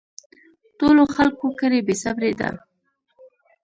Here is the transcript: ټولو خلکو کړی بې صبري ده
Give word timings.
ټولو 0.79 1.03
خلکو 1.15 1.47
کړی 1.59 1.79
بې 1.85 1.95
صبري 2.03 2.33
ده 2.39 2.49